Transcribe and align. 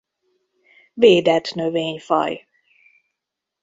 Védett 0.93 1.53
növényfaj. 1.53 2.47